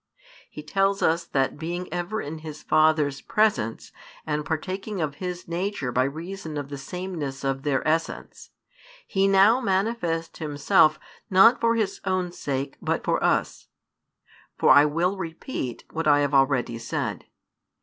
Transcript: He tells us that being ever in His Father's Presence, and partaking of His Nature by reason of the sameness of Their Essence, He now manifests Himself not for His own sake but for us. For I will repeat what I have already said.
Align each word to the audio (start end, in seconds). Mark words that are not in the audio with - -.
He 0.49 0.63
tells 0.63 1.03
us 1.03 1.25
that 1.25 1.59
being 1.59 1.87
ever 1.93 2.23
in 2.23 2.39
His 2.39 2.63
Father's 2.63 3.21
Presence, 3.21 3.91
and 4.25 4.43
partaking 4.43 4.99
of 4.99 5.17
His 5.21 5.47
Nature 5.47 5.91
by 5.91 6.05
reason 6.05 6.57
of 6.57 6.69
the 6.69 6.77
sameness 6.79 7.43
of 7.43 7.61
Their 7.61 7.87
Essence, 7.87 8.49
He 9.05 9.27
now 9.27 9.61
manifests 9.61 10.39
Himself 10.39 10.97
not 11.29 11.61
for 11.61 11.75
His 11.75 12.01
own 12.03 12.31
sake 12.31 12.77
but 12.81 13.03
for 13.05 13.23
us. 13.23 13.67
For 14.57 14.71
I 14.71 14.85
will 14.85 15.17
repeat 15.17 15.83
what 15.91 16.07
I 16.07 16.21
have 16.21 16.33
already 16.33 16.79
said. 16.79 17.25